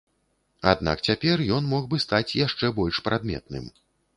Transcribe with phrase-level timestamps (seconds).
[0.71, 3.73] Аднак цяпер ён мог бы стаць яшчэ больш прадметным.